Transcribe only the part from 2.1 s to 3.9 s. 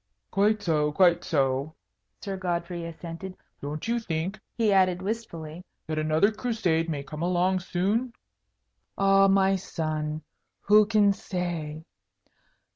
Sir Godfrey assented. "Don't